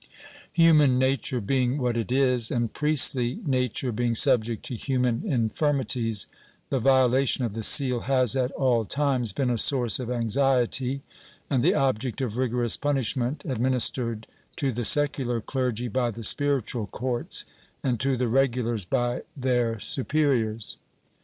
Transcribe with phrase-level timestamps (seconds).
[0.53, 6.25] Human nature being what it is, and priestly nature being subject to human infirmities,
[6.71, 11.03] the violation of the seal has, at all times, been a source of anxiety
[11.51, 14.25] and the object of rigorous punishment, administered
[14.55, 17.45] to the secular clergy by the spiritual courts,
[17.83, 20.79] and to the regulars by their superiors.